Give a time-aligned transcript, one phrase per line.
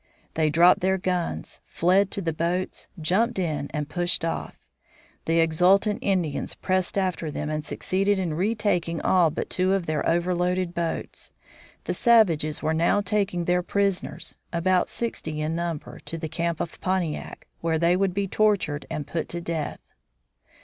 [0.33, 4.59] They dropped their guns, fled to the boats, jumped in and pushed off.
[5.25, 10.03] The exultant Indians pressed after them and succeeded in retaking all but two of their
[10.09, 11.33] overloaded boats.
[11.83, 16.81] The savages were now taking their prisoners, about sixty in number, to the camp of
[16.81, 19.81] Pontiac, where they would be tortured and put to death.